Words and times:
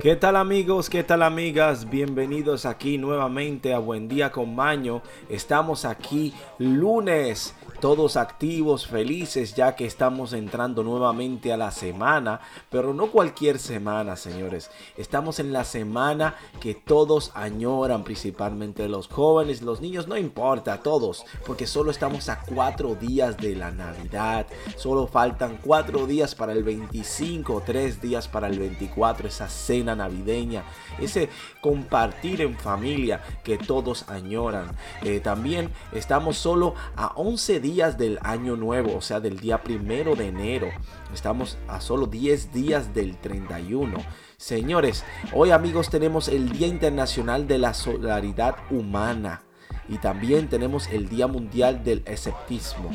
¿Qué 0.00 0.16
tal 0.16 0.34
amigos? 0.36 0.90
¿Qué 0.90 1.04
tal 1.04 1.22
amigas? 1.22 1.88
Bienvenidos 1.88 2.66
aquí 2.66 2.98
nuevamente 2.98 3.72
a 3.72 3.78
Buen 3.78 4.08
Día 4.08 4.32
con 4.32 4.56
Maño. 4.56 5.02
Estamos 5.28 5.84
aquí 5.84 6.34
lunes 6.58 7.54
todos 7.80 8.16
activos, 8.16 8.86
felices, 8.86 9.54
ya 9.54 9.74
que 9.74 9.86
estamos 9.86 10.34
entrando 10.34 10.84
nuevamente 10.84 11.52
a 11.52 11.56
la 11.56 11.70
semana, 11.70 12.40
pero 12.68 12.92
no 12.92 13.10
cualquier 13.10 13.58
semana, 13.58 14.16
señores. 14.16 14.70
Estamos 14.98 15.40
en 15.40 15.52
la 15.52 15.64
semana 15.64 16.36
que 16.60 16.74
todos 16.74 17.32
añoran, 17.34 18.04
principalmente 18.04 18.86
los 18.86 19.08
jóvenes, 19.08 19.62
los 19.62 19.80
niños, 19.80 20.06
no 20.08 20.18
importa, 20.18 20.82
todos, 20.82 21.24
porque 21.46 21.66
solo 21.66 21.90
estamos 21.90 22.28
a 22.28 22.42
cuatro 22.42 22.94
días 22.94 23.38
de 23.38 23.56
la 23.56 23.70
Navidad. 23.70 24.46
Solo 24.76 25.06
faltan 25.06 25.58
cuatro 25.62 26.06
días 26.06 26.34
para 26.34 26.52
el 26.52 26.62
25, 26.62 27.62
tres 27.64 28.00
días 28.02 28.28
para 28.28 28.48
el 28.48 28.58
24, 28.58 29.26
esa 29.26 29.48
cena 29.48 29.96
navideña, 29.96 30.64
ese 30.98 31.30
compartir 31.62 32.42
en 32.42 32.58
familia 32.58 33.22
que 33.42 33.56
todos 33.56 34.06
añoran. 34.08 34.76
Eh, 35.02 35.20
también 35.20 35.70
estamos 35.92 36.36
solo 36.36 36.74
a 36.94 37.12
11 37.16 37.60
días 37.60 37.69
días 37.70 37.96
del 37.96 38.18
año 38.22 38.56
nuevo, 38.56 38.96
o 38.96 39.00
sea, 39.00 39.20
del 39.20 39.38
día 39.38 39.62
primero 39.62 40.16
de 40.16 40.26
enero. 40.26 40.70
Estamos 41.14 41.56
a 41.68 41.80
solo 41.80 42.06
10 42.06 42.52
días 42.52 42.92
del 42.94 43.16
31. 43.16 43.96
Señores, 44.36 45.04
hoy 45.32 45.52
amigos 45.52 45.88
tenemos 45.88 46.26
el 46.26 46.50
Día 46.50 46.66
Internacional 46.66 47.46
de 47.46 47.58
la 47.58 47.72
Solidaridad 47.72 48.56
Humana 48.70 49.42
y 49.88 49.98
también 49.98 50.48
tenemos 50.48 50.88
el 50.88 51.08
Día 51.08 51.28
Mundial 51.28 51.84
del 51.84 52.02
Esceptismo. 52.06 52.90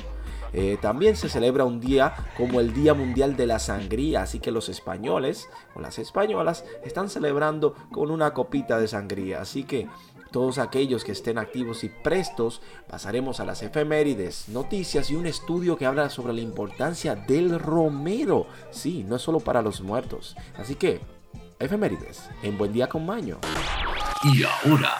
Eh, 0.52 0.78
también 0.82 1.16
se 1.16 1.30
celebra 1.30 1.64
un 1.64 1.80
día 1.80 2.14
como 2.38 2.60
el 2.60 2.74
Día 2.74 2.94
Mundial 2.94 3.38
de 3.38 3.46
la 3.46 3.60
Sangría, 3.60 4.24
así 4.24 4.40
que 4.40 4.52
los 4.52 4.68
españoles 4.68 5.50
o 5.74 5.80
las 5.80 6.00
españolas 6.00 6.66
están 6.84 7.10
celebrando 7.10 7.76
con 7.92 8.12
una 8.12 8.34
copita 8.34 8.78
de 8.80 8.90
sangría. 8.90 9.42
Así 9.42 9.64
que 9.64 9.88
todos 10.36 10.58
aquellos 10.58 11.06
que 11.06 11.14
estén 11.14 11.38
activos 11.38 11.86
y 11.86 11.88
prestos, 11.88 12.62
pasaremos 12.90 13.40
a 13.40 13.46
las 13.46 13.64
efemérides, 13.64 14.50
noticias 14.50 15.10
y 15.10 15.16
un 15.16 15.28
estudio 15.28 15.78
que 15.78 15.86
habla 15.86 16.10
sobre 16.10 16.34
la 16.34 16.42
importancia 16.42 17.16
del 17.16 17.58
romero. 17.58 18.46
Sí, 18.70 19.06
no 19.08 19.16
es 19.16 19.22
solo 19.22 19.40
para 19.40 19.62
los 19.62 19.80
muertos. 19.80 20.36
Así 20.58 20.76
que, 20.76 21.00
efemérides, 21.58 22.30
en 22.44 22.58
buen 22.58 22.74
día 22.74 22.90
con 22.90 23.06
Maño. 23.06 23.40
Y 24.26 24.44
ahora, 24.44 24.98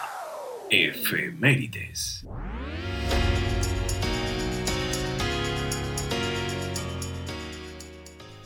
efemérides. 0.70 2.24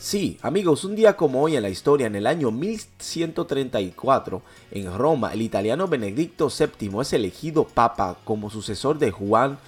Sí, 0.01 0.39
amigos, 0.41 0.85
un 0.85 0.97
día 0.97 1.15
como 1.15 1.43
hoy 1.43 1.57
en 1.57 1.63
la 1.63 1.69
historia, 1.69 2.07
en 2.07 2.17
el 2.17 2.27
año 2.27 2.51
1134, 2.51 4.41
en 4.71 4.97
Roma, 4.97 5.35
el 5.35 5.43
italiano 5.43 5.89
Benedicto 5.89 6.49
VII 6.49 7.03
es 7.03 7.13
elegido 7.13 7.65
papa 7.65 8.17
como 8.25 8.49
sucesor 8.49 8.99
de 8.99 9.11
Juan 9.11 9.59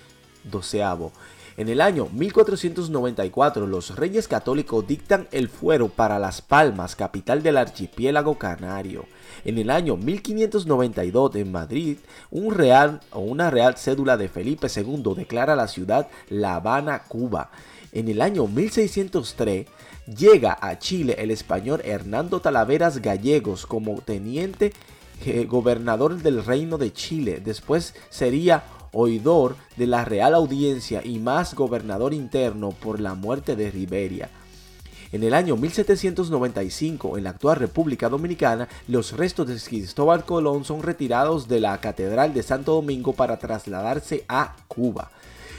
XII. 0.51 1.11
En 1.59 1.69
el 1.69 1.83
año 1.83 2.09
1494, 2.11 3.67
los 3.67 3.95
reyes 3.95 4.27
católicos 4.27 4.87
dictan 4.87 5.29
el 5.33 5.51
fuero 5.51 5.91
para 5.91 6.19
Las 6.19 6.41
Palmas, 6.41 6.97
capital 6.97 7.43
del 7.43 7.59
archipiélago 7.59 8.39
canario. 8.39 9.05
En 9.45 9.59
el 9.59 9.69
año 9.69 9.99
1592, 9.99 11.37
en 11.37 11.53
Madrid, 11.53 11.99
un 12.31 12.55
real 12.55 13.03
o 13.11 13.21
una 13.21 13.51
real 13.51 13.77
cédula 13.77 14.17
de 14.17 14.31
Felipe 14.31 14.69
II 14.75 15.13
declara 15.15 15.55
la 15.55 15.69
ciudad 15.69 16.09
La 16.31 16.55
Habana, 16.55 17.03
Cuba. 17.03 17.51
En 17.93 18.09
el 18.09 18.23
año 18.23 18.47
1603, 18.47 19.67
llega 20.07 20.59
a 20.61 20.79
Chile 20.79 21.17
el 21.19 21.31
español 21.31 21.81
Hernando 21.85 22.41
Talaveras 22.41 23.01
Gallegos 23.01 23.67
como 23.67 24.01
teniente 24.01 24.73
eh, 25.25 25.45
gobernador 25.45 26.17
del 26.17 26.45
Reino 26.45 26.79
de 26.79 26.93
Chile. 26.93 27.41
Después 27.45 27.95
sería 28.11 28.65
oidor 28.93 29.57
de 29.77 29.87
la 29.87 30.05
Real 30.05 30.35
Audiencia 30.35 31.03
y 31.05 31.19
más 31.19 31.55
gobernador 31.55 32.13
interno 32.13 32.71
por 32.71 33.01
la 33.01 33.15
muerte 33.15 33.57
de 33.57 33.71
Riberia. 33.71 34.31
En 35.13 35.23
el 35.23 35.35
año 35.35 35.57
1795, 35.57 37.19
en 37.19 37.25
la 37.25 37.31
actual 37.31 37.57
República 37.59 38.09
Dominicana, 38.09 38.69
los 38.89 39.13
restos 39.13 39.47
de 39.47 39.61
Cristóbal 39.61 40.25
Colón 40.25 40.65
son 40.65 40.83
retirados 40.83 41.49
de 41.49 41.61
la 41.61 41.79
Catedral 41.81 42.33
de 42.33 42.43
Santo 42.43 42.73
Domingo 42.73 43.13
para 43.13 43.39
trasladarse 43.39 44.25
a 44.27 44.57
Cuba. 44.69 45.11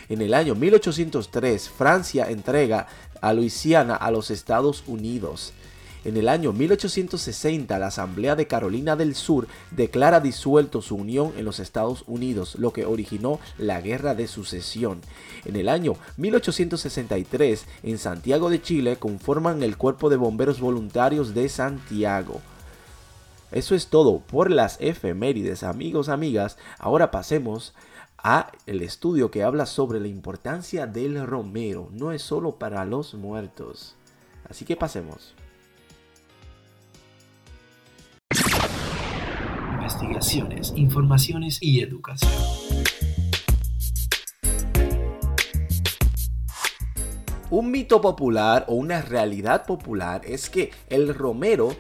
En 0.10 0.22
el 0.22 0.34
año 0.34 0.56
1803, 0.56 1.70
Francia 1.70 2.30
entrega 2.30 2.88
a 3.24 3.32
Luisiana 3.32 3.96
a 3.96 4.12
los 4.12 4.30
Estados 4.30 4.84
Unidos. 4.86 5.54
En 6.04 6.18
el 6.18 6.28
año 6.28 6.52
1860, 6.52 7.80
la 7.80 7.88
Asamblea 7.88 8.36
de 8.36 8.48
Carolina 8.48 8.98
del 8.98 9.16
Sur 9.16 9.48
declara 9.72 10.20
disuelto 10.20 10.82
su 10.82 10.96
unión 10.96 11.32
en 11.38 11.46
los 11.46 11.62
Estados 11.62 12.04
Unidos, 12.06 12.56
lo 12.60 12.74
que 12.74 12.86
originó 12.86 13.40
la 13.58 13.80
Guerra 13.80 14.14
de 14.14 14.28
Sucesión. 14.28 15.00
En 15.46 15.56
el 15.56 15.70
año 15.70 15.96
1863, 16.18 17.66
en 17.84 17.98
Santiago 17.98 18.50
de 18.50 18.62
Chile, 18.62 18.98
conforman 18.98 19.64
el 19.64 19.78
Cuerpo 19.78 20.10
de 20.10 20.18
Bomberos 20.18 20.60
Voluntarios 20.60 21.34
de 21.34 21.48
Santiago. 21.48 22.42
Eso 23.54 23.74
es 23.74 23.88
todo 23.88 24.20
por 24.20 24.52
las 24.52 24.76
efemérides, 24.82 25.64
amigos, 25.64 26.10
amigas. 26.10 26.58
Ahora 26.78 27.12
pasemos 27.12 27.74
el 28.66 28.82
estudio 28.82 29.30
que 29.32 29.44
habla 29.44 29.66
sobre 29.66 30.00
la 30.00 30.08
importancia 30.08 30.88
del 30.88 31.26
romero. 31.28 31.90
No 31.92 32.12
es 32.12 32.22
solo 32.22 32.58
para 32.58 32.86
los 32.86 33.14
muertos. 33.16 33.96
Así 34.50 34.64
que 34.64 34.78
pasemos. 34.78 35.36
Investigaciones, 39.74 40.74
informaciones 40.76 41.58
y 41.62 41.82
educación. 41.82 42.32
Un 47.50 47.70
mito 47.70 48.02
popular 48.02 48.66
o 48.68 48.76
una 48.76 49.02
realidad 49.02 49.66
popular 49.66 50.22
es 50.26 50.50
que 50.50 50.72
el 50.88 51.14
romero 51.14 51.76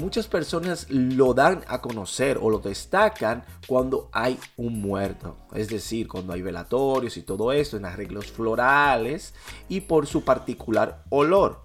muchas 0.00 0.26
personas 0.26 0.86
lo 0.88 1.34
dan 1.34 1.62
a 1.68 1.80
conocer 1.80 2.38
o 2.40 2.50
lo 2.50 2.58
destacan 2.58 3.44
cuando 3.66 4.08
hay 4.12 4.38
un 4.56 4.80
muerto. 4.80 5.36
Es 5.54 5.68
decir, 5.68 6.08
cuando 6.08 6.32
hay 6.32 6.42
velatorios 6.42 7.16
y 7.16 7.22
todo 7.22 7.52
esto 7.52 7.76
en 7.76 7.84
arreglos 7.84 8.32
florales 8.32 9.34
y 9.68 9.82
por 9.82 10.06
su 10.06 10.24
particular 10.24 11.04
olor. 11.10 11.62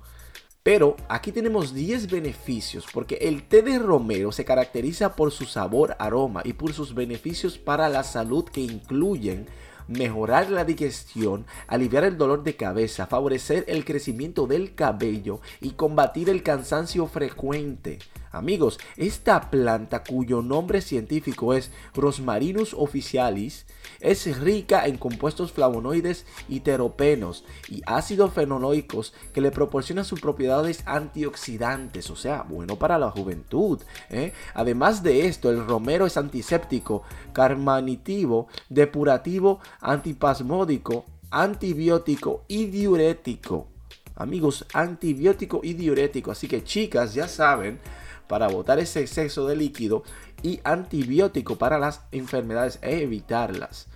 Pero 0.62 0.96
aquí 1.10 1.32
tenemos 1.32 1.74
10 1.74 2.10
beneficios 2.10 2.86
porque 2.92 3.16
el 3.22 3.48
té 3.48 3.62
de 3.62 3.80
romero 3.80 4.32
se 4.32 4.46
caracteriza 4.46 5.16
por 5.16 5.32
su 5.32 5.46
sabor, 5.46 5.96
aroma 6.00 6.42
y 6.44 6.54
por 6.54 6.74
sus 6.74 6.96
beneficios 6.96 7.58
para 7.58 7.88
la 7.88 8.04
salud 8.04 8.46
que 8.46 8.62
incluyen 8.62 9.48
mejorar 9.88 10.50
la 10.50 10.66
digestión, 10.66 11.46
aliviar 11.68 12.04
el 12.04 12.18
dolor 12.18 12.44
de 12.44 12.56
cabeza, 12.56 13.06
favorecer 13.06 13.66
el 13.68 13.86
crecimiento 13.86 14.48
del 14.48 14.74
cabello 14.76 15.40
y 15.62 15.72
combatir 15.72 16.30
el 16.30 16.44
cansancio 16.44 17.08
frecuente. 17.08 18.00
Amigos, 18.36 18.80
esta 18.98 19.50
planta 19.50 20.04
cuyo 20.04 20.42
nombre 20.42 20.82
científico 20.82 21.54
es 21.54 21.72
Rosmarinus 21.94 22.74
officialis 22.74 23.66
es 24.02 24.38
rica 24.40 24.86
en 24.88 24.98
compuestos 24.98 25.54
flavonoides 25.54 26.26
y 26.50 26.60
teropenos 26.60 27.46
y 27.70 27.82
ácidos 27.86 28.34
fenoloicos 28.34 29.14
que 29.34 29.40
le 29.40 29.52
proporcionan 29.52 30.04
sus 30.04 30.20
propiedades 30.20 30.84
antioxidantes, 30.86 32.10
o 32.10 32.18
sea, 32.18 32.44
bueno 32.44 32.78
para 32.78 32.98
la 32.98 33.10
juventud. 33.10 33.82
¿eh? 34.10 34.34
Además 34.54 35.02
de 35.02 35.28
esto, 35.28 35.50
el 35.50 35.66
romero 35.66 36.06
es 36.06 36.18
antiséptico, 36.18 37.04
carmanitivo, 37.32 38.48
depurativo, 38.68 39.62
antipasmódico, 39.80 41.06
antibiótico 41.32 42.44
y 42.50 42.66
diurético. 42.66 43.68
Amigos, 44.18 44.66
antibiótico 44.74 45.62
y 45.64 45.74
diurético. 45.74 46.32
Así 46.32 46.48
que 46.48 46.64
chicas, 46.64 47.14
ya 47.14 47.28
saben, 47.28 47.80
para 48.28 48.48
botar 48.48 48.80
ese 48.80 49.02
exceso 49.02 49.48
de 49.48 49.56
líquido 49.56 50.04
y 50.44 50.60
antibiótico 50.64 51.58
para 51.58 51.80
las 51.80 52.02
enfermedades 52.12 52.80
e 52.82 53.02
evitarlas. 53.02 53.88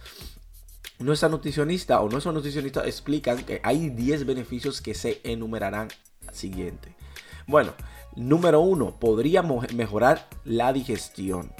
Nuestra 0.99 1.29
nutricionista 1.29 2.01
o 2.01 2.09
nuestros 2.09 2.33
nutricionistas 2.33 2.85
explican 2.85 3.43
que 3.45 3.61
hay 3.63 3.89
10 3.89 4.25
beneficios 4.25 4.81
que 4.81 4.93
se 4.93 5.21
enumerarán 5.23 5.87
siguiente. 6.33 6.95
Bueno, 7.47 7.73
número 8.15 8.59
uno, 8.59 8.99
podría 8.99 9.41
mejorar 9.41 10.27
la 10.43 10.73
digestión 10.73 11.53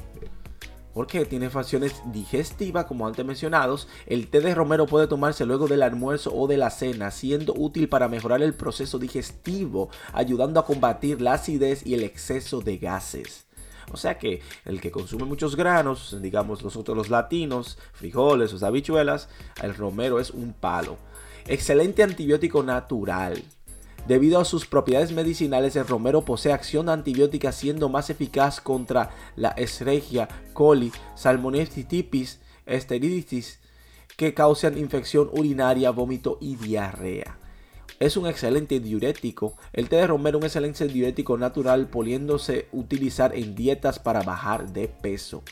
porque 1.00 1.24
tiene 1.24 1.50
facciones 1.50 2.02
digestivas 2.12 2.84
como 2.84 3.08
antes 3.08 3.26
mencionados. 3.26 3.88
El 4.06 4.28
té 4.28 4.42
de 4.42 4.54
romero 4.54 4.86
puede 4.86 5.08
tomarse 5.08 5.46
luego 5.46 5.70
del 5.70 5.82
almuerzo 5.82 6.36
o 6.36 6.46
de 6.46 6.58
la 6.58 6.70
cena, 6.72 7.10
siendo 7.10 7.54
útil 7.54 7.88
para 7.88 8.10
mejorar 8.10 8.42
el 8.42 8.54
proceso 8.54 9.00
digestivo, 9.00 9.90
ayudando 10.12 10.60
a 10.60 10.66
combatir 10.66 11.22
la 11.22 11.36
acidez 11.36 11.88
y 11.88 11.94
el 11.94 12.04
exceso 12.04 12.60
de 12.60 12.80
gases. 12.80 13.46
O 13.94 13.96
sea 13.96 14.18
que 14.18 14.42
el 14.66 14.82
que 14.82 14.92
consume 14.92 15.24
muchos 15.24 15.56
granos, 15.56 16.18
digamos 16.22 16.66
nosotros 16.66 16.98
los 16.98 17.10
latinos, 17.10 17.78
frijoles 17.94 18.52
o 18.52 18.66
habichuelas, 18.66 19.30
el 19.64 19.76
romero 19.76 20.20
es 20.20 20.32
un 20.32 20.52
palo. 20.52 20.98
Excelente 21.48 22.04
antibiótico 22.04 22.62
natural 22.62 23.42
Debido 24.08 24.40
a 24.40 24.46
sus 24.46 24.66
propiedades 24.66 25.12
medicinales, 25.12 25.76
el 25.76 25.88
romero 25.88 26.26
posee 26.26 26.52
acción 26.52 26.90
antibiótica 26.90 27.52
siendo 27.52 27.90
más 27.90 28.10
eficaz 28.10 28.60
contra 28.60 29.12
la 29.36 29.50
Escherichia 29.50 30.28
coli, 30.54 30.92
Salmonella 31.16 31.70
Enteritis, 32.66 33.60
que 34.18 34.34
causan 34.34 34.78
infección 34.78 35.30
urinaria, 35.32 35.92
vómito 35.92 36.38
y 36.42 36.56
diarrea. 36.56 37.38
Es 38.00 38.16
un 38.16 38.28
excelente 38.28 38.80
diurético. 38.80 39.56
El 39.74 39.90
té 39.90 39.98
de 39.98 40.08
romero 40.08 40.40
es 40.40 40.44
un 40.44 40.46
excelente 40.46 40.88
diurético 40.88 41.38
natural, 41.38 41.88
pudiéndose 41.88 42.68
utilizar 42.72 43.36
en 43.36 43.56
dietas 43.56 44.00
para 44.00 44.24
bajar 44.24 44.72
de 44.72 44.88
peso. 44.88 45.44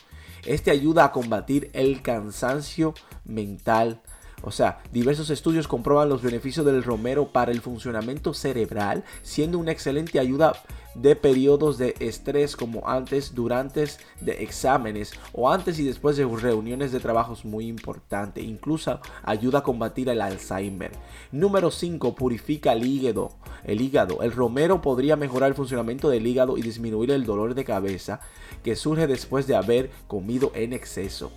Este 0.46 0.70
ayuda 0.70 1.04
a 1.04 1.12
combatir 1.12 1.70
el 1.74 2.00
cansancio 2.00 2.94
mental, 3.24 4.00
o 4.42 4.50
sea, 4.50 4.80
diversos 4.92 5.30
estudios 5.30 5.66
comprueban 5.66 6.08
los 6.08 6.22
beneficios 6.22 6.64
del 6.64 6.84
romero 6.84 7.28
para 7.28 7.50
el 7.50 7.60
funcionamiento 7.60 8.34
cerebral, 8.34 9.04
siendo 9.22 9.58
una 9.58 9.72
excelente 9.72 10.20
ayuda 10.20 10.52
de 10.94 11.16
periodos 11.16 11.78
de 11.78 11.94
estrés 12.00 12.56
como 12.56 12.88
antes, 12.88 13.34
durante 13.34 13.84
de 14.20 14.42
exámenes 14.42 15.12
o 15.32 15.50
antes 15.50 15.78
y 15.78 15.84
después 15.84 16.16
de 16.16 16.24
reuniones 16.24 16.92
de 16.92 17.00
trabajos 17.00 17.44
muy 17.44 17.66
importante. 17.66 18.40
Incluso 18.40 19.00
ayuda 19.22 19.60
a 19.60 19.62
combatir 19.62 20.08
el 20.08 20.20
Alzheimer. 20.20 20.92
Número 21.30 21.70
5. 21.70 22.14
Purifica 22.14 22.72
el 22.72 22.84
hígado. 22.84 23.32
El 23.64 23.80
hígado. 23.80 24.22
El 24.22 24.32
romero 24.32 24.80
podría 24.80 25.16
mejorar 25.16 25.50
el 25.50 25.56
funcionamiento 25.56 26.08
del 26.08 26.26
hígado 26.26 26.58
y 26.58 26.62
disminuir 26.62 27.10
el 27.10 27.24
dolor 27.24 27.54
de 27.54 27.64
cabeza 27.64 28.20
que 28.62 28.76
surge 28.76 29.06
después 29.06 29.46
de 29.46 29.56
haber 29.56 29.90
comido 30.06 30.52
en 30.54 30.72
exceso. 30.72 31.30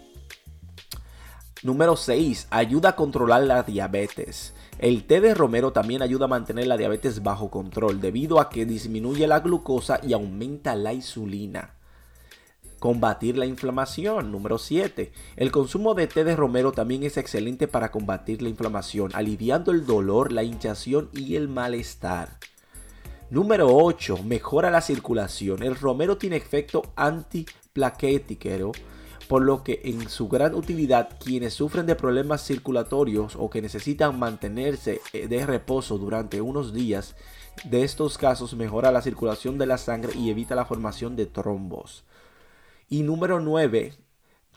Número 1.63 1.95
6. 1.95 2.47
Ayuda 2.49 2.89
a 2.89 2.95
controlar 2.95 3.43
la 3.43 3.61
diabetes. 3.61 4.55
El 4.79 5.03
té 5.03 5.21
de 5.21 5.35
romero 5.35 5.71
también 5.71 6.01
ayuda 6.01 6.25
a 6.25 6.27
mantener 6.27 6.65
la 6.65 6.75
diabetes 6.75 7.21
bajo 7.21 7.51
control 7.51 8.01
debido 8.01 8.39
a 8.39 8.49
que 8.49 8.65
disminuye 8.65 9.27
la 9.27 9.41
glucosa 9.41 9.99
y 10.01 10.13
aumenta 10.13 10.73
la 10.75 10.91
insulina. 10.91 11.75
Combatir 12.79 13.37
la 13.37 13.45
inflamación. 13.45 14.31
Número 14.31 14.57
7. 14.57 15.11
El 15.35 15.51
consumo 15.51 15.93
de 15.93 16.07
té 16.07 16.23
de 16.23 16.35
romero 16.35 16.71
también 16.71 17.03
es 17.03 17.17
excelente 17.17 17.67
para 17.67 17.91
combatir 17.91 18.41
la 18.41 18.49
inflamación, 18.49 19.11
aliviando 19.13 19.71
el 19.71 19.85
dolor, 19.85 20.31
la 20.31 20.41
hinchación 20.41 21.11
y 21.13 21.35
el 21.35 21.47
malestar. 21.47 22.39
Número 23.29 23.67
8. 23.67 24.23
Mejora 24.23 24.71
la 24.71 24.81
circulación. 24.81 25.61
El 25.61 25.75
romero 25.75 26.17
tiene 26.17 26.37
efecto 26.37 26.81
antiplaquético 26.95 28.71
por 29.27 29.41
lo 29.41 29.63
que 29.63 29.81
en 29.85 30.09
su 30.09 30.27
gran 30.27 30.55
utilidad 30.55 31.17
quienes 31.23 31.53
sufren 31.53 31.85
de 31.85 31.95
problemas 31.95 32.45
circulatorios 32.45 33.35
o 33.37 33.49
que 33.49 33.61
necesitan 33.61 34.17
mantenerse 34.19 35.01
eh, 35.13 35.27
de 35.27 35.45
reposo 35.45 35.97
durante 35.97 36.41
unos 36.41 36.73
días, 36.73 37.15
de 37.63 37.83
estos 37.83 38.17
casos 38.17 38.55
mejora 38.55 38.91
la 38.91 39.01
circulación 39.01 39.57
de 39.57 39.65
la 39.65 39.77
sangre 39.77 40.13
y 40.17 40.29
evita 40.29 40.55
la 40.55 40.65
formación 40.65 41.15
de 41.15 41.25
trombos. 41.25 42.03
Y 42.89 43.03
número 43.03 43.39
9, 43.39 43.93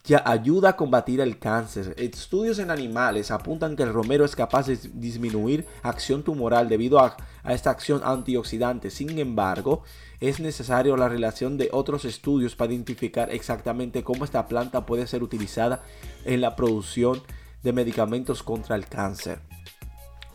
ya 0.04 0.22
ayuda 0.26 0.70
a 0.70 0.76
combatir 0.76 1.20
el 1.20 1.38
cáncer. 1.38 1.94
Estudios 1.96 2.58
en 2.58 2.70
animales 2.70 3.30
apuntan 3.30 3.74
que 3.74 3.84
el 3.84 3.92
romero 3.92 4.26
es 4.26 4.36
capaz 4.36 4.66
de 4.66 4.78
disminuir 4.92 5.66
acción 5.82 6.22
tumoral 6.22 6.68
debido 6.68 7.00
a, 7.00 7.16
esta 7.48 7.70
acción 7.70 8.02
antioxidante. 8.04 8.90
Sin 8.90 9.18
embargo, 9.18 9.82
es 10.20 10.40
necesario 10.40 10.98
la 10.98 11.08
relación 11.08 11.56
de 11.56 11.70
otros 11.72 12.04
estudios 12.04 12.54
para 12.54 12.72
identificar 12.72 13.30
exactamente 13.32 14.04
cómo 14.04 14.26
esta 14.26 14.46
planta 14.46 14.84
puede 14.84 15.06
ser 15.06 15.22
utilizada 15.22 15.82
en 16.26 16.42
la 16.42 16.54
producción 16.54 17.22
de 17.62 17.72
medicamentos 17.72 18.42
contra 18.42 18.76
el 18.76 18.86
cáncer. 18.86 19.40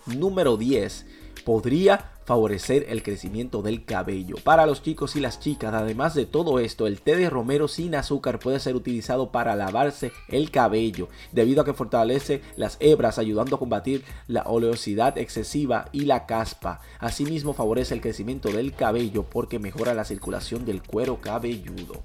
Número 0.08 0.58
10 0.58 1.06
podría 1.46 2.12
favorecer 2.30 2.86
el 2.90 3.02
crecimiento 3.02 3.64
del 3.64 3.86
cabello. 3.86 4.36
Para 4.44 4.68
los 4.68 4.84
chicos 4.84 5.16
y 5.16 5.20
las 5.20 5.40
chicas, 5.40 5.74
además 5.74 6.14
de 6.14 6.28
todo 6.28 6.60
esto, 6.60 6.86
el 6.86 7.02
té 7.02 7.16
de 7.16 7.28
romero 7.28 7.68
sin 7.68 7.96
azúcar 7.96 8.38
puede 8.38 8.60
ser 8.60 8.76
utilizado 8.76 9.32
para 9.32 9.56
lavarse 9.56 10.12
el 10.28 10.52
cabello, 10.52 11.10
debido 11.32 11.64
a 11.64 11.66
que 11.66 11.74
fortalece 11.74 12.44
las 12.56 12.78
hebras, 12.82 13.18
ayudando 13.18 13.56
a 13.56 13.60
combatir 13.60 14.04
la 14.28 14.44
oleosidad 14.44 15.18
excesiva 15.18 15.90
y 15.92 16.02
la 16.02 16.28
caspa. 16.28 16.82
Asimismo, 17.00 17.56
favorece 17.56 17.96
el 17.96 18.02
crecimiento 18.02 18.52
del 18.52 18.76
cabello 18.76 19.24
porque 19.24 19.58
mejora 19.58 19.96
la 19.96 20.06
circulación 20.06 20.66
del 20.66 20.84
cuero 20.84 21.22
cabelludo. 21.22 22.04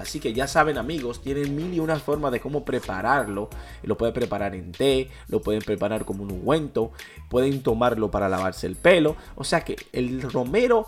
Así 0.00 0.18
que 0.18 0.32
ya 0.32 0.46
saben 0.46 0.78
amigos, 0.78 1.20
tienen 1.20 1.54
mil 1.54 1.74
y 1.74 1.80
una 1.80 1.98
formas 1.98 2.32
de 2.32 2.40
cómo 2.40 2.64
prepararlo. 2.64 3.50
Lo 3.82 3.96
pueden 3.96 4.14
preparar 4.14 4.54
en 4.54 4.72
té, 4.72 5.10
lo 5.28 5.42
pueden 5.42 5.62
preparar 5.62 6.04
como 6.04 6.22
un 6.22 6.32
ungüento, 6.32 6.92
pueden 7.28 7.62
tomarlo 7.62 8.10
para 8.10 8.28
lavarse 8.28 8.66
el 8.66 8.76
pelo. 8.76 9.16
O 9.36 9.44
sea 9.44 9.60
que 9.60 9.76
el 9.92 10.22
romero 10.22 10.86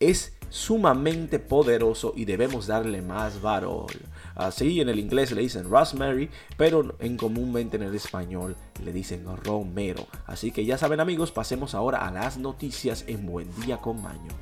es 0.00 0.36
sumamente 0.48 1.38
poderoso 1.38 2.12
y 2.16 2.24
debemos 2.24 2.66
darle 2.66 3.02
más 3.02 3.42
valor. 3.42 3.92
Así 4.34 4.80
en 4.80 4.88
el 4.88 4.98
inglés 4.98 5.32
le 5.32 5.42
dicen 5.42 5.68
rosemary, 5.68 6.30
pero 6.56 6.94
en 6.98 7.16
comúnmente 7.16 7.76
en 7.76 7.82
el 7.82 7.94
español 7.94 8.56
le 8.82 8.92
dicen 8.92 9.24
romero. 9.44 10.06
Así 10.26 10.50
que 10.50 10.64
ya 10.64 10.78
saben 10.78 11.00
amigos, 11.00 11.32
pasemos 11.32 11.74
ahora 11.74 12.06
a 12.06 12.10
las 12.10 12.38
noticias 12.38 13.04
en 13.06 13.26
Buen 13.26 13.54
Día 13.60 13.78
con 13.78 14.00
Maño. 14.02 14.32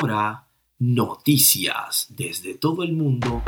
Ahora 0.00 0.47
Noticias 0.80 2.06
desde 2.10 2.54
todo 2.54 2.84
el 2.84 2.92
mundo. 2.92 3.42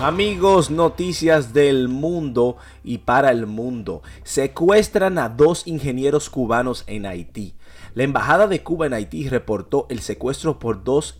Amigos, 0.00 0.72
noticias 0.72 1.52
del 1.52 1.86
mundo 1.86 2.56
y 2.82 2.98
para 2.98 3.30
el 3.30 3.46
mundo. 3.46 4.02
Secuestran 4.24 5.16
a 5.16 5.28
dos 5.28 5.68
ingenieros 5.68 6.28
cubanos 6.28 6.82
en 6.88 7.06
Haití. 7.06 7.54
La 7.94 8.04
Embajada 8.04 8.46
de 8.46 8.62
Cuba 8.62 8.86
en 8.86 8.94
Haití 8.94 9.28
reportó 9.28 9.86
el 9.90 10.00
secuestro 10.00 10.58
por 10.58 10.82
dos 10.82 11.18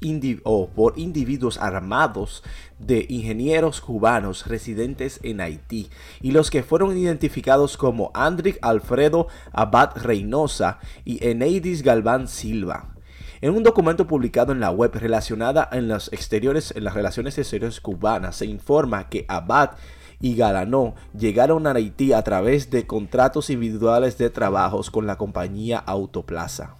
por 0.75 0.99
individuos 0.99 1.59
armados 1.59 2.43
de 2.79 3.05
ingenieros 3.11 3.83
cubanos 3.83 4.47
residentes 4.47 5.21
en 5.23 5.43
Haití 5.43 5.91
y 6.23 6.31
los 6.31 6.51
que 6.51 6.63
fueron 6.63 6.97
identificados 6.97 7.77
como 7.77 8.11
Andrick 8.15 8.59
Alfredo 8.63 9.29
Abad 9.53 9.99
Reynosa 9.99 10.79
y 11.05 11.23
Eneidis 11.23 11.83
Galván 11.83 12.27
Silva. 12.27 12.95
En 13.43 13.55
un 13.55 13.65
documento 13.65 14.07
publicado 14.07 14.53
en 14.53 14.61
la 14.61 14.71
web 14.71 14.93
relacionada 14.95 15.69
en 15.73 15.89
los 15.89 16.11
exteriores, 16.11 16.73
en 16.75 16.85
las 16.85 16.95
relaciones 16.95 17.37
exteriores 17.37 17.83
cubanas, 17.83 18.37
se 18.37 18.47
informa 18.47 19.11
que 19.11 19.27
Abad 19.29 19.73
y 20.23 20.37
Galanó 20.37 20.95
llegaron 21.19 21.67
a 21.67 21.73
Haití 21.73 22.15
a 22.15 22.23
través 22.23 22.71
de 22.71 22.87
contratos 22.87 23.51
individuales 23.51 24.17
de 24.17 24.31
trabajos 24.31 24.91
con 24.91 25.07
la 25.07 25.19
compañía 25.19 25.79
Autoplaza. 25.79 26.77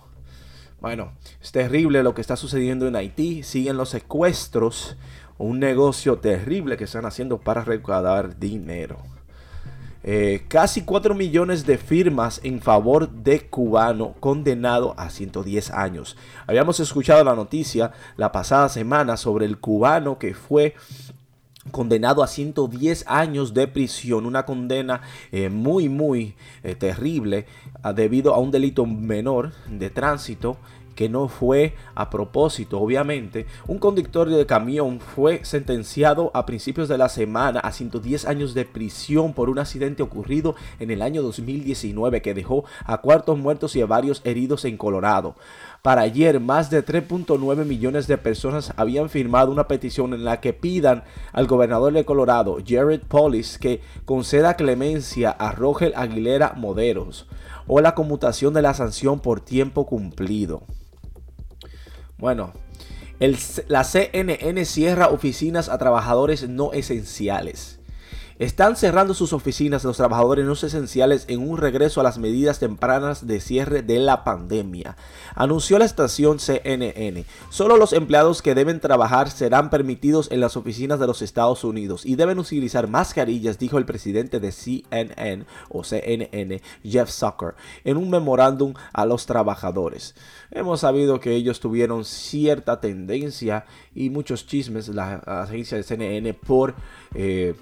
Bueno, 0.81 1.13
es 1.41 1.53
terrible 1.53 2.03
lo 2.03 2.15
que 2.15 2.21
está 2.21 2.37
sucediendo 2.37 2.87
en 2.87 2.97
Haití. 2.97 3.43
Siguen 3.43 3.77
los 3.77 3.91
secuestros. 3.91 4.97
Un 5.39 5.59
negocio 5.59 6.19
terrible 6.19 6.77
que 6.77 6.85
están 6.85 7.05
haciendo 7.05 7.39
para 7.39 7.63
recaudar 7.63 8.39
dinero. 8.39 8.99
Eh, 10.05 10.45
casi 10.49 10.83
4 10.83 11.15
millones 11.15 11.65
de 11.65 11.79
firmas 11.79 12.41
en 12.43 12.61
favor 12.61 13.09
de 13.09 13.49
cubano 13.49 14.15
condenado 14.19 14.95
a 14.97 15.11
110 15.11 15.71
años. 15.71 16.17
Habíamos 16.47 16.81
escuchado 16.81 17.23
la 17.23 17.37
noticia 17.37 17.93
la 18.17 18.33
pasada 18.33 18.69
semana 18.69 19.17
sobre 19.17 19.47
el 19.47 19.59
cubano 19.59 20.19
que 20.19 20.35
fue 20.35 20.75
condenado 21.71 22.23
a 22.23 22.27
110 22.27 23.05
años 23.07 23.55
de 23.55 23.69
prisión, 23.69 24.27
una 24.27 24.45
condena 24.45 25.03
eh, 25.31 25.49
muy 25.49 25.89
muy 25.89 26.35
eh, 26.65 26.75
terrible 26.75 27.47
ah, 27.83 27.93
debido 27.93 28.35
a 28.35 28.39
un 28.39 28.51
delito 28.51 28.85
menor 28.85 29.53
de 29.69 29.91
tránsito 29.91 30.57
que 30.95 31.09
no 31.09 31.29
fue 31.29 31.75
a 31.95 32.11
propósito, 32.11 32.79
obviamente. 32.81 33.47
Un 33.67 33.79
conductor 33.79 34.29
de 34.29 34.47
camión 34.47 35.01
fue 35.01 35.45
sentenciado 35.45 36.31
a 36.35 36.47
principios 36.47 36.89
de 36.89 36.99
la 36.99 37.09
semana 37.09 37.61
a 37.61 37.73
110 37.73 38.27
años 38.27 38.55
de 38.55 38.65
prisión 38.65 39.33
por 39.33 39.51
un 39.51 39.59
accidente 39.59 40.03
ocurrido 40.03 40.55
en 40.79 40.91
el 40.91 41.03
año 41.03 41.23
2019 41.23 42.23
que 42.23 42.35
dejó 42.35 42.65
a 42.85 42.99
cuartos 42.99 43.39
muertos 43.39 43.75
y 43.77 43.81
a 43.81 43.87
varios 43.87 44.21
heridos 44.25 44.65
en 44.65 44.77
Colorado. 44.77 45.35
Para 45.83 46.03
ayer, 46.03 46.39
más 46.39 46.71
de 46.71 46.85
3.9 46.87 47.65
millones 47.65 48.07
de 48.07 48.17
personas 48.17 48.73
habían 48.77 49.11
firmado 49.11 49.51
una 49.51 49.67
petición 49.67 50.15
en 50.15 50.25
la 50.25 50.41
que 50.41 50.53
pidan 50.53 51.03
al 51.33 51.49
gobernador 51.49 51.93
de 51.93 52.05
Colorado, 52.05 52.59
Jared 52.65 53.01
Polis, 53.01 53.59
que 53.59 53.81
conceda 54.05 54.55
clemencia 54.55 55.31
a 55.31 55.51
Rogel 55.51 55.93
Aguilera 55.97 56.53
Moderos 56.57 57.27
o 57.67 57.81
la 57.81 57.97
conmutación 57.97 58.55
de 58.55 58.63
la 58.63 58.75
sanción 58.75 59.19
por 59.19 59.41
tiempo 59.41 59.85
cumplido. 59.85 60.63
Bueno, 62.17 62.53
la 63.67 63.83
CNN 63.83 64.65
cierra 64.65 65.09
oficinas 65.09 65.69
a 65.69 65.79
trabajadores 65.79 66.49
no 66.49 66.73
esenciales. 66.73 67.82
Están 68.39 68.77
cerrando 68.77 69.15
sus 69.15 69.33
oficinas 69.33 69.85
los 69.85 69.97
trabajadores 69.97 70.47
no 70.47 70.53
esenciales 70.53 71.25
en 71.29 71.49
un 71.49 71.59
regreso 71.59 72.01
a 72.01 72.05
las 72.05 72.19
medidas 72.19 72.59
tempranas 72.59 73.27
de 73.27 73.41
cierre 73.41 73.83
de 73.83 73.99
la 73.99 74.25
pandemia. 74.25 74.97
Anunció 75.35 75.79
la 75.79 75.85
estación 75.85 76.39
CNN. 76.39 77.25
Solo 77.51 77.77
los 77.77 77.93
empleados 77.93 78.43
que 78.43 78.55
deben 78.55 78.81
trabajar 78.81 79.31
serán 79.31 79.71
permitidos 79.71 80.31
en 80.31 80.41
las 80.41 80.57
oficinas 80.57 81.01
de 81.01 81.07
los 81.07 81.23
Estados 81.23 81.65
Unidos 81.65 82.07
y 82.07 82.17
deben 82.17 82.39
utilizar 82.39 82.89
mascarillas, 82.89 83.59
dijo 83.59 83.79
el 83.79 83.87
presidente 83.87 84.41
de 84.41 84.53
CNN 84.53 85.47
o 85.69 85.85
CNN, 85.85 86.63
Jeff 86.85 87.11
Zucker, 87.11 87.55
en 87.85 87.97
un 87.97 88.11
memorándum 88.11 88.75
a 88.93 89.07
los 89.07 89.27
trabajadores. 89.27 90.15
Hemos 90.51 90.81
sabido 90.81 91.21
que 91.21 91.35
ellos 91.35 91.61
tuvieron 91.61 92.05
cierta 92.05 92.81
tendencia 92.81 93.65
y 93.95 94.11
muchos 94.11 94.47
chismes, 94.47 94.89
la 94.89 95.15
agencia 95.15 95.77
de 95.77 95.83
CNN, 95.83 96.35
por... 96.35 96.75
Eh, 97.15 97.55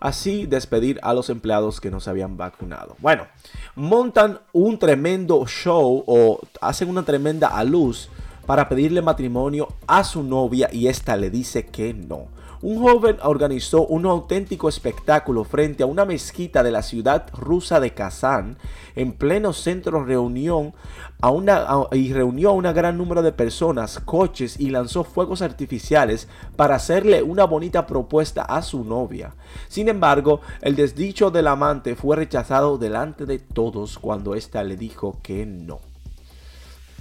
así 0.00 0.46
despedir 0.46 0.98
a 1.02 1.14
los 1.14 1.30
empleados 1.30 1.80
que 1.80 1.90
no 1.90 2.00
se 2.00 2.10
habían 2.10 2.36
vacunado. 2.36 2.96
Bueno, 2.98 3.26
montan 3.74 4.40
un 4.52 4.78
tremendo 4.78 5.46
show 5.46 6.02
o 6.06 6.40
hacen 6.60 6.88
una 6.88 7.04
tremenda 7.04 7.48
a 7.48 7.64
luz 7.64 8.08
para 8.46 8.68
pedirle 8.68 9.02
matrimonio 9.02 9.68
a 9.86 10.02
su 10.02 10.22
novia 10.22 10.68
y 10.72 10.88
esta 10.88 11.16
le 11.16 11.30
dice 11.30 11.66
que 11.66 11.94
no 11.94 12.28
un 12.62 12.78
joven 12.78 13.16
organizó 13.22 13.86
un 13.86 14.04
auténtico 14.04 14.68
espectáculo 14.68 15.44
frente 15.44 15.82
a 15.82 15.86
una 15.86 16.04
mezquita 16.04 16.62
de 16.62 16.70
la 16.70 16.82
ciudad 16.82 17.26
rusa 17.32 17.80
de 17.80 17.94
Kazán 17.94 18.58
en 18.96 19.12
pleno 19.12 19.52
centro 19.52 20.04
reunión 20.04 20.74
a 21.22 21.30
una, 21.30 21.66
y 21.92 22.12
reunió 22.12 22.50
a 22.50 22.52
un 22.52 22.64
gran 22.64 22.98
número 22.98 23.22
de 23.22 23.32
personas, 23.32 23.98
coches 24.00 24.60
y 24.60 24.70
lanzó 24.70 25.04
fuegos 25.04 25.40
artificiales 25.40 26.28
para 26.56 26.74
hacerle 26.74 27.22
una 27.22 27.44
bonita 27.44 27.86
propuesta 27.86 28.42
a 28.42 28.60
su 28.62 28.84
novia. 28.84 29.34
Sin 29.68 29.88
embargo, 29.88 30.40
el 30.60 30.76
desdicho 30.76 31.30
del 31.30 31.46
amante 31.46 31.94
fue 31.94 32.16
rechazado 32.16 32.76
delante 32.76 33.24
de 33.24 33.38
todos 33.38 33.98
cuando 33.98 34.34
ésta 34.34 34.62
le 34.64 34.76
dijo 34.76 35.18
que 35.22 35.46
no. 35.46 35.80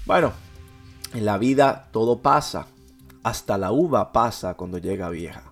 Bueno, 0.05 0.31
en 1.13 1.25
la 1.25 1.37
vida 1.37 1.89
todo 1.91 2.19
pasa. 2.19 2.65
Hasta 3.23 3.57
la 3.57 3.71
uva 3.71 4.11
pasa 4.11 4.55
cuando 4.55 4.77
llega 4.77 5.09
vieja. 5.09 5.49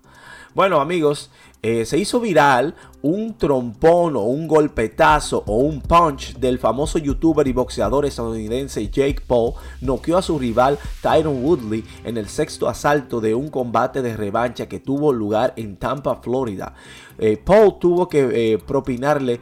Bueno 0.54 0.82
amigos, 0.82 1.30
eh, 1.62 1.86
se 1.86 1.98
hizo 1.98 2.20
viral 2.20 2.74
un 3.02 3.38
trompón 3.38 4.16
o 4.16 4.22
un 4.22 4.48
golpetazo 4.48 5.44
o 5.46 5.58
un 5.58 5.82
punch 5.82 6.36
del 6.38 6.60
famoso 6.60 6.98
youtuber 6.98 7.48
y 7.48 7.54
boxeador 7.54 8.06
estadounidense 8.06 8.90
Jake 8.90 9.22
Paul 9.28 9.54
noqueó 9.82 10.18
a 10.18 10.22
su 10.22 10.40
rival 10.40 10.80
Tyron 11.02 11.44
Woodley 11.44 11.84
en 12.04 12.18
el 12.18 12.28
sexto 12.28 12.68
asalto 12.68 13.22
de 13.22 13.36
un 13.36 13.50
combate 13.50 14.02
de 14.02 14.18
revancha 14.18 14.68
que 14.68 14.80
tuvo 14.80 15.14
lugar 15.14 15.54
en 15.58 15.78
Tampa, 15.78 16.16
Florida. 16.16 16.74
Eh, 17.20 17.38
Paul 17.38 17.78
tuvo 17.80 18.08
que 18.08 18.54
eh, 18.54 18.58
propinarle 18.58 19.40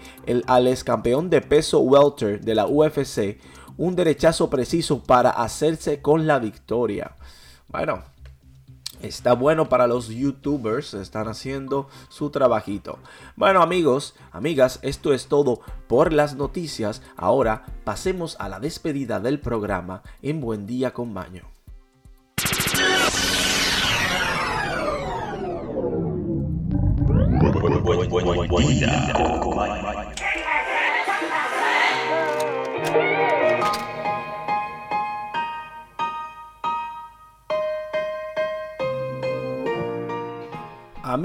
al 0.47 0.67
ex 0.67 0.83
campeón 0.83 1.29
de 1.29 1.41
peso 1.41 1.79
welter 1.79 2.41
de 2.41 2.55
la 2.55 2.65
UFC 2.67 3.39
un 3.77 3.95
derechazo 3.95 4.49
preciso 4.49 5.03
para 5.03 5.29
hacerse 5.29 6.01
con 6.01 6.27
la 6.27 6.39
victoria. 6.39 7.15
Bueno, 7.67 8.03
Está 9.01 9.33
bueno 9.33 9.69
para 9.69 9.87
los 9.87 10.07
youtubers, 10.07 10.93
están 10.93 11.27
haciendo 11.27 11.87
su 12.09 12.29
trabajito. 12.29 12.99
Bueno 13.35 13.61
amigos, 13.61 14.15
amigas, 14.31 14.79
esto 14.81 15.13
es 15.13 15.27
todo 15.27 15.59
por 15.87 16.13
las 16.13 16.35
noticias. 16.35 17.01
Ahora 17.15 17.65
pasemos 17.83 18.35
a 18.39 18.49
la 18.49 18.59
despedida 18.59 19.19
del 19.19 19.39
programa 19.39 20.01
en 20.21 20.41
Buen 20.41 20.65
Día 20.65 20.93
con 20.93 21.13
Maño. 21.13 21.43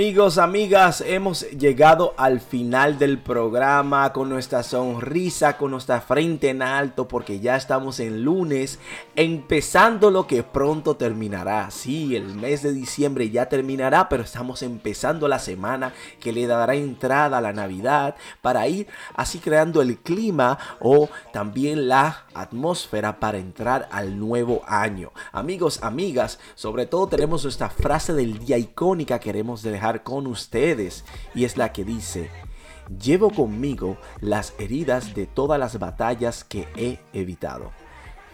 Amigos, 0.00 0.38
amigas, 0.38 1.04
hemos 1.06 1.42
llegado 1.50 2.14
al 2.16 2.40
final 2.40 2.98
del 2.98 3.18
programa 3.18 4.14
con 4.14 4.30
nuestra 4.30 4.62
sonrisa, 4.62 5.58
con 5.58 5.72
nuestra 5.72 6.00
frente 6.00 6.48
en 6.48 6.62
alto, 6.62 7.06
porque 7.06 7.38
ya 7.38 7.54
estamos 7.54 8.00
en 8.00 8.24
lunes, 8.24 8.78
empezando 9.14 10.10
lo 10.10 10.26
que 10.26 10.42
pronto 10.42 10.96
terminará. 10.96 11.70
Sí, 11.70 12.16
el 12.16 12.34
mes 12.34 12.62
de 12.62 12.72
diciembre 12.72 13.28
ya 13.28 13.50
terminará, 13.50 14.08
pero 14.08 14.22
estamos 14.22 14.62
empezando 14.62 15.28
la 15.28 15.38
semana 15.38 15.92
que 16.18 16.32
le 16.32 16.46
dará 16.46 16.76
entrada 16.76 17.36
a 17.36 17.42
la 17.42 17.52
Navidad 17.52 18.14
para 18.40 18.66
ir 18.68 18.86
así 19.14 19.38
creando 19.38 19.82
el 19.82 19.98
clima 19.98 20.58
o 20.80 21.10
también 21.30 21.88
la 21.88 22.24
atmósfera 22.32 23.20
para 23.20 23.36
entrar 23.36 23.86
al 23.92 24.18
nuevo 24.18 24.62
año. 24.66 25.12
Amigos, 25.30 25.80
amigas, 25.82 26.38
sobre 26.54 26.86
todo 26.86 27.06
tenemos 27.06 27.44
nuestra 27.44 27.68
frase 27.68 28.14
del 28.14 28.38
día 28.38 28.56
icónica, 28.56 29.18
queremos 29.18 29.62
con 30.02 30.26
ustedes 30.26 31.04
y 31.34 31.44
es 31.44 31.56
la 31.56 31.72
que 31.72 31.84
dice, 31.84 32.30
llevo 32.98 33.30
conmigo 33.30 33.98
las 34.20 34.54
heridas 34.58 35.14
de 35.14 35.26
todas 35.26 35.58
las 35.58 35.78
batallas 35.78 36.44
que 36.44 36.68
he 36.76 36.98
evitado. 37.12 37.72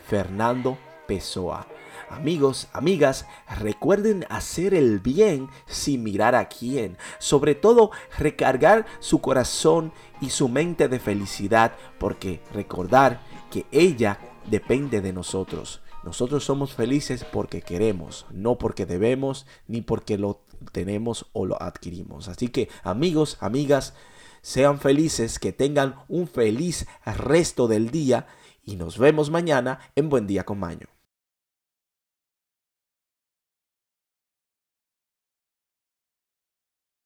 Fernando 0.06 0.78
Pessoa. 1.06 1.66
Amigos, 2.10 2.68
amigas, 2.72 3.26
recuerden 3.58 4.26
hacer 4.28 4.75
el 4.75 5.00
bien 5.00 5.48
sin 5.66 6.04
mirar 6.04 6.34
a 6.34 6.48
quién. 6.48 6.96
Sobre 7.18 7.54
todo, 7.54 7.90
recargar 8.16 8.86
su 9.00 9.20
corazón 9.20 9.92
y 10.20 10.30
su 10.30 10.48
mente 10.48 10.88
de 10.88 11.00
felicidad, 11.00 11.72
porque 11.98 12.40
recordar 12.52 13.20
que 13.50 13.66
ella 13.72 14.20
depende 14.48 15.00
de 15.00 15.12
nosotros. 15.12 15.82
Nosotros 16.06 16.44
somos 16.44 16.72
felices 16.72 17.25
porque 17.25 17.62
queremos, 17.62 18.26
no 18.30 18.58
porque 18.58 18.86
debemos 18.86 19.44
ni 19.66 19.80
porque 19.80 20.16
lo 20.18 20.40
tenemos 20.70 21.26
o 21.32 21.46
lo 21.46 21.60
adquirimos. 21.60 22.28
Así 22.28 22.46
que 22.46 22.68
amigos, 22.84 23.38
amigas, 23.40 23.92
sean 24.40 24.78
felices, 24.78 25.40
que 25.40 25.52
tengan 25.52 25.96
un 26.06 26.28
feliz 26.28 26.86
resto 27.04 27.66
del 27.66 27.90
día 27.90 28.28
y 28.64 28.76
nos 28.76 28.98
vemos 28.98 29.30
mañana 29.30 29.80
en 29.96 30.08
Buen 30.08 30.28
Día 30.28 30.44
con 30.44 30.60
Maño. 30.60 30.95